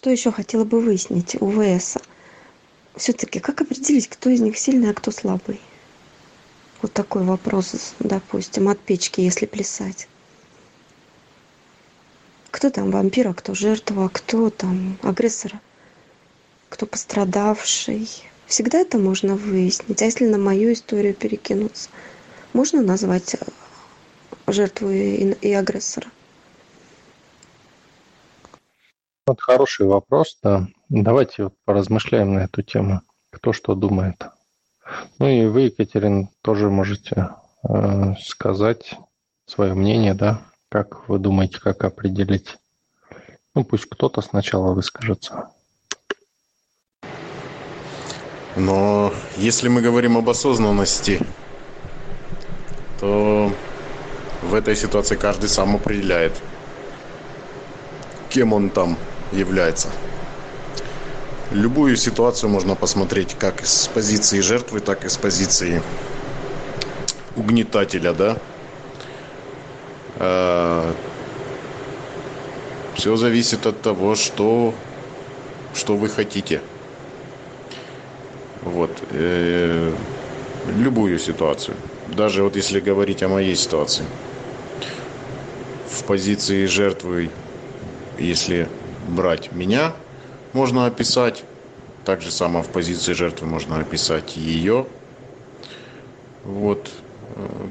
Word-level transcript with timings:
что 0.00 0.08
еще 0.08 0.32
хотела 0.32 0.64
бы 0.64 0.80
выяснить 0.80 1.36
у 1.42 1.50
вс? 1.50 1.98
Все 2.96 3.12
таки 3.12 3.38
как 3.38 3.60
определить 3.60 4.08
кто 4.08 4.30
из 4.30 4.40
них 4.40 4.56
сильный 4.56 4.88
а 4.88 4.94
кто 4.94 5.10
слабый? 5.10 5.60
Вот 6.80 6.94
такой 6.94 7.22
вопрос 7.22 7.94
допустим 7.98 8.70
от 8.70 8.80
печки 8.80 9.20
если 9.20 9.44
плясать. 9.44 10.08
Кто 12.50 12.70
там 12.70 12.90
вампир 12.90 13.28
а 13.28 13.34
кто 13.34 13.52
жертва 13.52 14.08
кто 14.10 14.48
там 14.48 14.96
агрессор 15.02 15.60
кто 16.70 16.86
пострадавший? 16.86 18.08
Всегда 18.46 18.78
это 18.78 18.96
можно 18.96 19.36
выяснить. 19.36 20.00
А 20.00 20.06
если 20.06 20.26
на 20.26 20.38
мою 20.38 20.72
историю 20.72 21.12
перекинуться 21.12 21.90
можно 22.54 22.80
назвать 22.80 23.36
жертву 24.46 24.88
и 24.88 25.52
агрессора 25.52 26.10
Вот 29.30 29.40
хороший 29.42 29.86
вопрос, 29.86 30.36
да. 30.42 30.66
Давайте 30.88 31.44
вот 31.44 31.54
поразмышляем 31.64 32.34
на 32.34 32.40
эту 32.40 32.62
тему. 32.62 33.02
Кто 33.30 33.52
что 33.52 33.76
думает. 33.76 34.24
Ну 35.20 35.28
и 35.28 35.46
вы, 35.46 35.60
Екатерина, 35.66 36.28
тоже 36.42 36.68
можете 36.68 37.28
э, 37.62 38.14
сказать 38.20 38.96
свое 39.46 39.74
мнение, 39.74 40.14
да, 40.14 40.42
как 40.68 41.08
вы 41.08 41.20
думаете, 41.20 41.60
как 41.60 41.84
определить. 41.84 42.58
Ну, 43.54 43.62
пусть 43.62 43.84
кто-то 43.84 44.20
сначала 44.20 44.72
выскажется. 44.72 45.50
Но 48.56 49.14
если 49.36 49.68
мы 49.68 49.80
говорим 49.80 50.16
об 50.16 50.28
осознанности, 50.28 51.20
то 52.98 53.52
в 54.42 54.54
этой 54.54 54.74
ситуации 54.74 55.14
каждый 55.14 55.48
сам 55.48 55.76
определяет, 55.76 56.32
кем 58.28 58.52
он 58.52 58.70
там 58.70 58.98
является. 59.32 59.88
Любую 61.50 61.96
ситуацию 61.96 62.48
можно 62.48 62.76
посмотреть 62.76 63.34
как 63.38 63.66
с 63.66 63.88
позиции 63.88 64.40
жертвы, 64.40 64.80
так 64.80 65.04
и 65.04 65.08
с 65.08 65.16
позиции 65.16 65.82
угнетателя, 67.34 68.12
да. 68.12 68.38
А, 70.16 70.94
Все 72.94 73.16
зависит 73.16 73.66
от 73.66 73.80
того, 73.80 74.14
что, 74.14 74.74
что 75.74 75.96
вы 75.96 76.08
хотите. 76.08 76.60
Вот. 78.62 78.90
Э, 79.10 79.92
любую 80.76 81.18
ситуацию. 81.18 81.76
Даже 82.08 82.42
вот 82.42 82.56
если 82.56 82.78
говорить 82.78 83.22
о 83.22 83.28
моей 83.28 83.56
ситуации. 83.56 84.04
В 85.88 86.04
позиции 86.04 86.66
жертвы, 86.66 87.30
если 88.18 88.68
брать 89.08 89.52
меня, 89.52 89.92
можно 90.52 90.86
описать. 90.86 91.44
Так 92.04 92.22
же 92.22 92.30
само 92.30 92.62
в 92.62 92.68
позиции 92.68 93.12
жертвы 93.12 93.46
можно 93.46 93.78
описать 93.78 94.36
ее. 94.36 94.86
Вот. 96.44 96.90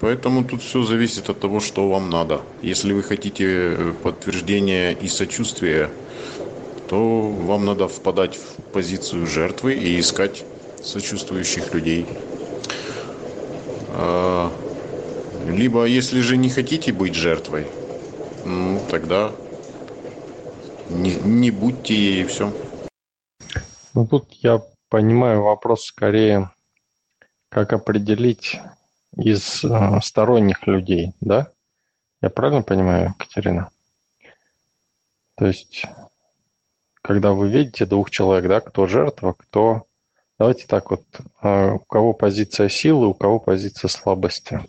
Поэтому 0.00 0.44
тут 0.44 0.62
все 0.62 0.82
зависит 0.82 1.30
от 1.30 1.40
того, 1.40 1.60
что 1.60 1.88
вам 1.88 2.10
надо. 2.10 2.42
Если 2.62 2.92
вы 2.92 3.02
хотите 3.02 3.44
э, 3.46 3.92
подтверждения 4.02 4.92
и 4.92 5.08
сочувствия, 5.08 5.90
то 6.88 7.30
вам 7.30 7.64
надо 7.64 7.88
впадать 7.88 8.36
в 8.36 8.62
позицию 8.72 9.26
жертвы 9.26 9.74
и 9.74 9.98
искать 9.98 10.44
сочувствующих 10.82 11.72
людей. 11.72 12.06
А, 13.88 14.52
либо, 15.48 15.84
если 15.84 16.20
же 16.20 16.36
не 16.36 16.50
хотите 16.50 16.92
быть 16.92 17.14
жертвой, 17.14 17.66
ну, 18.44 18.80
тогда 18.90 19.32
не, 20.88 21.14
не 21.14 21.50
будьте 21.50 21.94
ей, 21.94 22.22
и 22.22 22.26
все. 22.26 22.52
Ну, 23.94 24.06
тут 24.06 24.32
я 24.34 24.62
понимаю 24.88 25.42
вопрос 25.42 25.84
скорее, 25.84 26.50
как 27.48 27.72
определить 27.72 28.60
из 29.16 29.64
э, 29.64 30.00
сторонних 30.02 30.66
людей, 30.66 31.12
да? 31.20 31.48
Я 32.20 32.30
правильно 32.30 32.62
понимаю, 32.62 33.14
Катерина? 33.18 33.70
То 35.36 35.46
есть, 35.46 35.84
когда 37.02 37.32
вы 37.32 37.48
видите 37.48 37.86
двух 37.86 38.10
человек, 38.10 38.48
да, 38.48 38.60
кто 38.60 38.86
жертва, 38.86 39.34
кто... 39.34 39.86
Давайте 40.38 40.66
так 40.66 40.90
вот, 40.90 41.02
э, 41.42 41.72
у 41.72 41.78
кого 41.78 42.12
позиция 42.12 42.68
силы, 42.68 43.08
у 43.08 43.14
кого 43.14 43.38
позиция 43.38 43.88
слабости. 43.88 44.60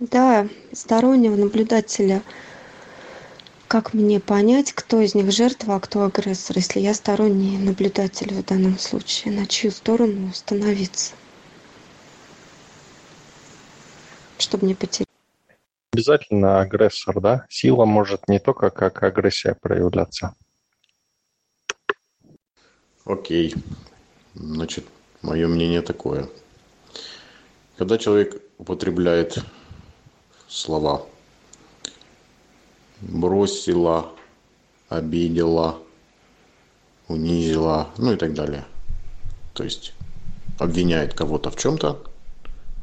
Да, 0.00 0.48
стороннего 0.72 1.36
наблюдателя– 1.36 2.22
как 3.72 3.94
мне 3.94 4.20
понять, 4.20 4.74
кто 4.74 5.00
из 5.00 5.14
них 5.14 5.32
жертва, 5.32 5.76
а 5.76 5.80
кто 5.80 6.04
агрессор, 6.04 6.58
если 6.58 6.78
я 6.78 6.92
сторонний 6.92 7.56
наблюдатель 7.56 8.34
в 8.34 8.44
данном 8.44 8.78
случае? 8.78 9.32
На 9.32 9.46
чью 9.46 9.70
сторону 9.70 10.30
становиться? 10.34 11.14
Чтобы 14.36 14.66
не 14.66 14.74
потерять. 14.74 15.08
Обязательно 15.94 16.60
агрессор, 16.60 17.18
да? 17.18 17.46
Сила 17.48 17.86
может 17.86 18.28
не 18.28 18.38
только 18.38 18.68
как 18.68 19.02
агрессия 19.02 19.56
проявляться. 19.58 20.34
Окей. 23.06 23.54
Значит, 24.34 24.84
мое 25.22 25.48
мнение 25.48 25.80
такое. 25.80 26.28
Когда 27.78 27.96
человек 27.96 28.36
употребляет 28.58 29.38
слова 30.46 31.06
бросила, 33.02 34.12
обидела, 34.88 35.78
унизила, 37.08 37.90
ну 37.98 38.12
и 38.12 38.16
так 38.16 38.34
далее. 38.34 38.64
То 39.54 39.64
есть 39.64 39.92
обвиняет 40.58 41.14
кого-то 41.14 41.50
в 41.50 41.56
чем-то, 41.56 42.02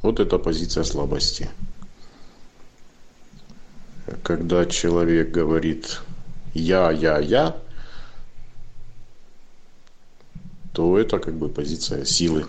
вот 0.01 0.19
это 0.19 0.37
позиция 0.37 0.83
слабости. 0.83 1.49
Когда 4.23 4.65
человек 4.65 5.31
говорит 5.31 6.01
«я, 6.53 6.91
я, 6.91 7.19
я», 7.19 7.57
то 10.73 10.97
это 10.97 11.19
как 11.19 11.35
бы 11.35 11.49
позиция 11.49 12.05
силы. 12.05 12.45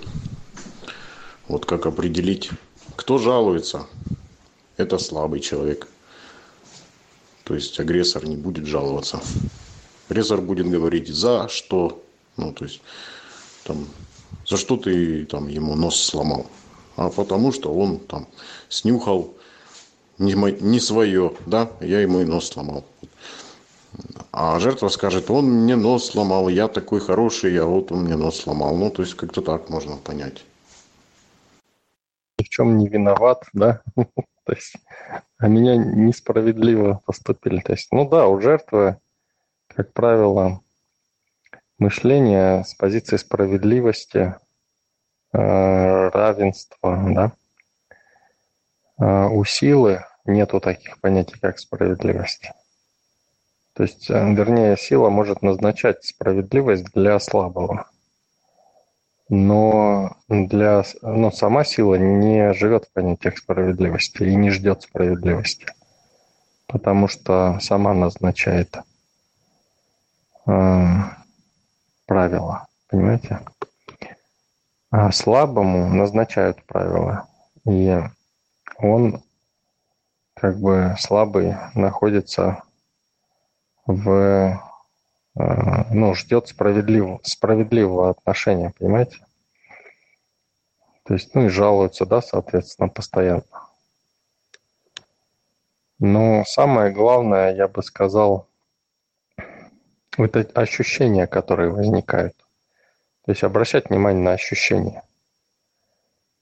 Вот 1.49 1.67
как 1.67 1.87
определить, 1.87 2.51
кто 2.97 3.19
жалуется, 3.19 3.87
это 4.77 4.99
слабый 4.99 5.41
человек– 5.41 5.87
то 7.51 7.57
есть 7.57 7.81
агрессор 7.81 8.25
не 8.27 8.37
будет 8.37 8.65
жаловаться. 8.65 9.21
Агрессор 10.09 10.41
будет 10.41 10.71
говорить 10.71 11.09
за 11.09 11.49
что, 11.49 12.01
ну 12.37 12.53
то 12.53 12.65
есть 12.65 12.81
там, 13.65 13.89
за 14.47 14.57
что 14.57 14.77
ты 14.77 15.25
там 15.25 15.49
ему 15.49 15.75
нос 15.75 16.01
сломал. 16.01 16.47
А 16.95 17.11
потому 17.11 17.51
что 17.51 17.75
он 17.75 17.99
там 17.99 18.29
снюхал 18.69 19.35
не, 20.19 20.35
не 20.63 20.79
свое, 20.79 21.33
да, 21.47 21.73
я 21.81 22.01
ему 22.01 22.21
и 22.21 22.25
нос 22.25 22.51
сломал. 22.51 22.85
А 24.31 24.61
жертва 24.61 24.87
скажет, 24.87 25.29
он 25.29 25.47
мне 25.47 25.75
нос 25.75 26.11
сломал, 26.11 26.49
я 26.49 26.69
такой 26.69 27.01
хороший, 27.01 27.61
а 27.61 27.65
вот 27.65 27.91
он 27.91 28.05
мне 28.05 28.15
нос 28.15 28.39
сломал. 28.39 28.77
Ну, 28.77 28.91
то 28.91 29.03
есть 29.03 29.17
как-то 29.17 29.43
так 29.43 29.69
можно 29.71 29.97
понять. 29.97 30.45
В 32.39 32.45
чем 32.45 32.79
не 32.79 32.89
виноват, 32.89 33.43
да? 33.53 33.83
То 34.45 34.53
есть, 34.53 34.77
а 35.39 35.49
меня 35.49 35.77
несправедливо 35.77 37.01
поступили. 37.05 37.61
То 37.61 37.73
есть, 37.73 37.89
ну 37.93 38.09
да, 38.09 38.27
у 38.27 38.41
жертвы, 38.41 38.99
как 39.69 39.93
правило, 39.93 40.61
мышление 41.79 42.65
с 42.65 42.75
позиции 42.75 43.17
справедливости, 43.17 44.35
э, 45.33 46.09
равенства, 46.09 47.03
да. 47.15 47.33
А 48.99 49.29
у 49.29 49.45
силы 49.45 50.05
нету 50.25 50.61
таких 50.61 51.01
понятий, 51.01 51.39
как 51.41 51.59
справедливость. 51.59 52.51
То 53.75 53.85
есть, 53.85 54.11
э, 54.11 54.35
вернее, 54.35 54.77
сила 54.77 55.11
может 55.11 55.43
назначать 55.43 56.05
справедливость 56.05 56.93
для 56.93 57.19
слабого 57.19 57.87
но 59.31 60.17
для, 60.29 60.83
ну, 61.03 61.31
сама 61.31 61.63
сила 61.65 61.95
не 61.95 62.53
живет 62.53 62.87
в 62.87 62.93
понятиях 62.93 63.39
справедливости 63.39 64.25
и 64.25 64.35
не 64.35 64.51
ждет 64.51 64.83
справедливости, 64.83 65.67
потому 66.67 67.07
что 67.07 67.59
сама 67.61 67.95
назначает 67.95 68.77
э, 70.47 70.97
правила, 72.07 72.67
понимаете? 72.89 73.41
А 74.91 75.13
слабому 75.13 75.89
назначают 75.95 76.65
правила, 76.65 77.29
и 77.65 78.03
он 78.79 79.23
как 80.35 80.59
бы 80.59 80.97
слабый 80.99 81.55
находится 81.77 82.65
в 83.87 84.61
ну, 85.91 86.15
ждет 86.15 86.49
справедливого, 86.49 87.21
справедливого 87.23 88.11
отношения, 88.11 88.73
понимаете? 88.79 89.19
То 91.05 91.15
есть, 91.15 91.35
ну 91.35 91.47
и 91.47 91.49
жалуются, 91.49 92.07
да, 92.07 92.23
соответственно, 92.23 92.89
постоянно. 92.89 93.43
Но 95.99 96.45
самое 96.47 96.93
главное, 96.93 97.55
я 97.55 97.69
бы 97.69 97.83
сказал, 97.83 98.47
это 100.17 100.41
ощущения, 100.55 101.27
которые 101.27 101.71
возникают. 101.71 102.37
То 103.25 103.33
есть 103.33 103.43
обращать 103.43 103.91
внимание 103.91 104.23
на 104.23 104.33
ощущения. 104.33 105.03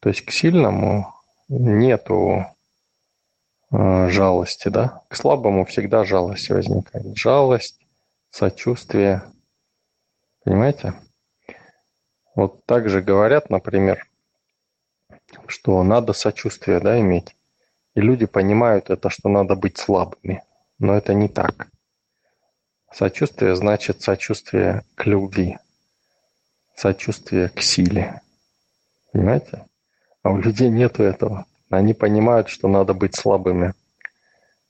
То 0.01 0.11
есть 0.11 0.25
к 0.25 0.31
сильному 0.31 1.13
нету 1.49 2.47
э, 3.73 4.09
жалости, 4.11 4.69
да? 4.69 5.03
К 5.09 5.17
слабому 5.17 5.65
всегда 5.65 6.05
жалость 6.05 6.51
возникает. 6.51 7.17
Жалость, 7.17 7.81
сочувствие. 8.31 9.23
Понимаете? 10.45 10.95
Вот 12.35 12.65
так 12.67 12.89
же 12.89 13.03
говорят, 13.03 13.51
например, 13.51 14.07
что 15.47 15.83
надо 15.83 16.13
сочувствие 16.13 16.81
да, 16.81 16.99
иметь. 17.01 17.35
И 17.95 18.01
люди 18.01 18.27
понимают 18.27 18.91
это, 18.91 19.11
что 19.11 19.29
надо 19.29 19.57
быть 19.57 19.79
слабыми. 19.79 20.43
Но 20.79 20.95
это 20.95 21.15
не 21.15 21.29
так. 21.29 21.69
Сочувствие 22.93 23.55
значит 23.57 24.03
сочувствие 24.03 24.85
к 24.95 25.07
любви, 25.07 25.59
сочувствие 26.75 27.49
к 27.49 27.61
силе. 27.61 28.23
Понимаете? 29.13 29.67
А 30.23 30.31
у 30.31 30.39
людей 30.39 30.71
нету 30.71 31.03
этого. 31.03 31.47
Они 31.71 31.93
понимают, 31.93 32.49
что 32.49 32.69
надо 32.69 32.95
быть 32.95 33.15
слабыми. 33.15 33.75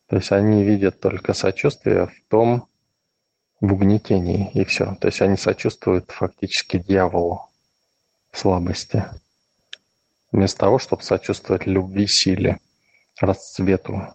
То 0.09 0.17
есть 0.17 0.33
они 0.33 0.65
видят 0.65 1.01
только 1.01 1.33
сочувствие 1.35 2.07
в 2.07 2.29
том, 2.29 2.67
в 3.61 3.73
угнетении, 3.73 4.51
и 4.53 4.65
все. 4.65 4.95
То 4.97 5.09
есть 5.09 5.21
они 5.21 5.37
сочувствуют 5.37 6.11
фактически 6.11 6.79
дьяволу 6.79 7.49
слабости. 8.33 9.05
Вместо 10.31 10.61
того, 10.61 10.79
чтобы 10.79 11.03
сочувствовать 11.03 11.67
любви, 11.67 12.07
силе, 12.07 12.61
расцвету, 13.21 14.15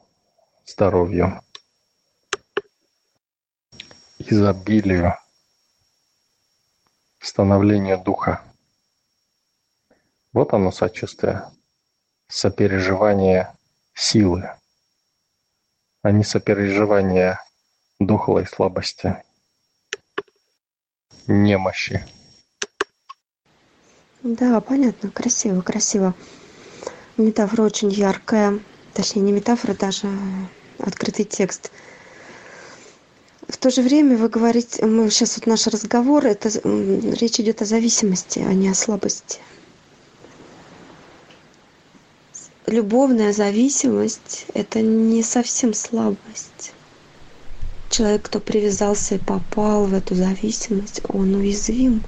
здоровью, 0.65 1.41
изобилию, 4.19 5.17
становлению 7.19 7.97
духа. 8.01 8.41
Вот 10.31 10.53
оно 10.53 10.71
сочувствие, 10.71 11.51
сопереживание 12.27 13.55
силы, 13.93 14.49
а 16.01 16.11
не 16.11 16.23
сопереживание 16.23 17.39
духовой 17.99 18.47
слабости, 18.47 19.23
немощи. 21.27 22.05
Да, 24.23 24.59
понятно, 24.61 25.11
красиво, 25.11 25.61
красиво. 25.61 26.13
Метафора 27.17 27.63
очень 27.63 27.91
яркая, 27.91 28.59
точнее 28.93 29.21
не 29.21 29.31
метафора, 29.31 29.73
даже 29.73 30.07
открытый 30.79 31.25
текст. 31.25 31.71
В 33.47 33.57
то 33.57 33.69
же 33.69 33.81
время 33.81 34.17
вы 34.17 34.29
говорите, 34.29 34.85
мы 34.85 35.09
сейчас 35.09 35.37
вот 35.37 35.47
наш 35.47 35.67
разговор, 35.67 36.25
это 36.25 36.49
речь 36.49 37.39
идет 37.39 37.61
о 37.61 37.65
зависимости, 37.65 38.39
а 38.39 38.53
не 38.53 38.69
о 38.69 38.73
слабости. 38.73 39.39
любовная 42.73 43.33
зависимость– 43.33 44.45
это 44.53 44.81
не 44.81 45.21
совсем 45.23 45.73
слабость. 45.73 46.73
Человек, 47.93 48.23
кто 48.23 48.39
привязался 48.39 49.13
и 49.13 49.19
попал 49.19 49.85
в 49.85 49.93
эту 49.93 50.15
зависимость, 50.15 51.01
он 51.09 51.35
уязвим. 51.35 52.03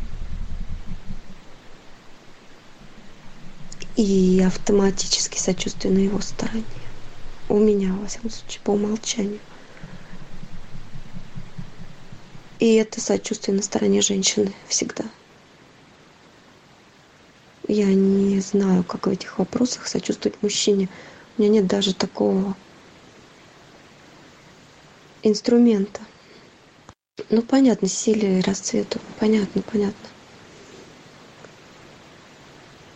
И 3.95 4.41
автоматически 4.41 5.37
сочувствие 5.37 5.93
на 5.93 5.99
его 5.99 6.21
стороне. 6.21 6.65
У 7.49 7.59
меня, 7.59 7.93
во 7.93 8.07
всяком 8.07 8.31
случае, 8.31 8.61
по 8.63 8.71
умолчанию. 8.71 9.39
И 12.57 12.73
это 12.73 12.99
сочувствие 12.99 13.55
на 13.55 13.61
стороне 13.61 14.01
женщины 14.01 14.51
всегда– 14.67 15.05
я 17.67 17.87
не 17.93 18.39
знаю, 18.41 18.83
как 18.83 19.07
в 19.07 19.09
этих 19.09 19.39
вопросах 19.39 19.87
сочувствовать 19.87 20.41
мужчине. 20.43 20.87
У 21.37 21.41
меня 21.41 21.51
нет 21.51 21.67
даже 21.67 21.95
такого 21.95 22.55
инструмента. 25.27 26.01
Ну, 27.29 27.41
понятно, 27.41 27.87
силе 27.87 28.39
и 28.39 28.41
расцвету. 28.41 28.99
Понятно, 29.19 29.61
понятно. 29.61 30.09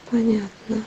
Понятно. 0.09 0.83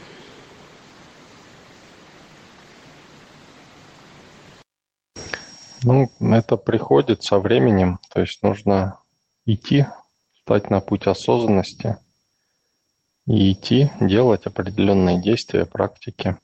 Ну, 5.84 6.10
это 6.20 6.56
приходит 6.56 7.22
со 7.22 7.38
временем, 7.38 7.98
то 8.10 8.20
есть 8.20 8.42
нужно 8.42 8.98
идти, 9.46 9.86
стать 10.42 10.70
на 10.70 10.80
путь 10.80 11.06
осознанности– 11.06 11.96
и 13.26 13.52
идти, 13.52 13.90
делать 14.00 14.46
определенные 14.46 15.20
действия, 15.20 15.64
практики. 15.64 16.36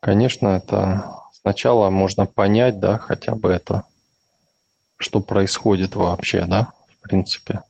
Конечно, 0.00 0.48
это 0.48 1.21
сначала 1.42 1.90
можно 1.90 2.26
понять, 2.26 2.80
да, 2.80 2.98
хотя 2.98 3.34
бы 3.34 3.50
это, 3.50 3.84
что 4.96 5.20
происходит 5.20 5.94
вообще, 5.94 6.44
да, 6.46 6.72
в 6.88 7.02
принципе. 7.02 7.62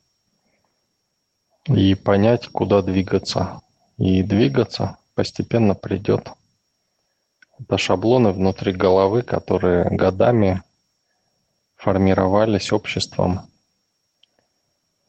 И 1.65 1.95
понять, 1.95 2.47
куда 2.47 2.81
двигаться. 2.81 3.61
И 3.97 4.23
двигаться 4.23 4.97
постепенно 5.15 5.75
придет. 5.75 6.29
Это 7.59 7.77
шаблоны 7.77 8.31
внутри 8.31 8.73
головы, 8.73 9.21
которые 9.21 9.85
годами 9.89 10.61
формировались 11.75 12.71
обществом 12.71 13.47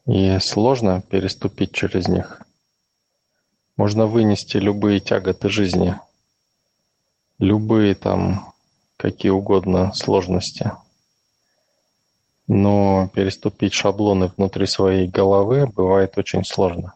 и 0.05 0.37
сложно 0.39 1.01
переступить 1.01 1.71
через 1.71 2.07
них. 2.07 2.41
Можно 3.75 4.05
вынести 4.05 4.57
любые 4.57 4.99
тяготы 4.99 5.49
жизни, 5.49 5.99
любые 7.39 7.95
там 7.95 8.54
какие 9.05 9.29
угодно 9.29 9.93
сложности. 9.93 10.71
Но 12.47 13.07
переступить 13.13 13.73
шаблоны 13.73 14.31
внутри 14.35 14.65
своей 14.65 15.07
головы 15.07 15.67
бывает 15.67 16.17
очень 16.17 16.43
сложно. 16.43 16.95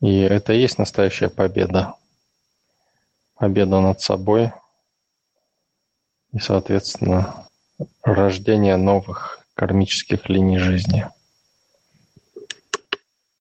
И 0.00 0.20
это 0.20 0.54
и 0.54 0.60
есть 0.60 0.78
настоящая 0.78 1.28
победа. 1.28 1.96
Победа 3.34 3.80
над 3.80 4.00
собой 4.00 4.52
и, 6.32 6.38
соответственно, 6.38 7.46
рождение 8.02 8.76
новых 8.78 9.40
кармических 9.52 10.30
линий 10.30 10.58
жизни. 10.58 11.10